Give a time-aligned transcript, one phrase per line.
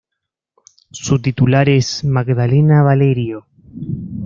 [0.91, 3.45] Su titular es Magdalena Valerio.